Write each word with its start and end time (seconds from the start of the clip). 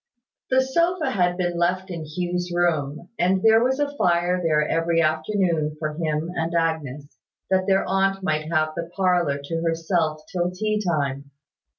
The 0.49 0.61
sofa 0.63 1.11
had 1.11 1.37
been 1.37 1.59
left 1.59 1.91
in 1.91 2.03
Hugh's 2.05 2.51
room, 2.51 3.09
and 3.19 3.43
there 3.43 3.63
was 3.63 3.79
a 3.79 3.95
fire 3.97 4.41
there 4.41 4.67
every 4.67 4.99
afternoon, 4.99 5.75
for 5.77 5.93
him 5.93 6.31
and 6.33 6.51
Agnes, 6.55 7.19
that 7.51 7.67
their 7.67 7.85
aunt 7.87 8.23
might 8.23 8.51
have 8.51 8.69
the 8.75 8.89
parlour 8.95 9.37
to 9.43 9.61
herself 9.61 10.21
till 10.31 10.49
tea 10.49 10.81
time. 10.83 11.29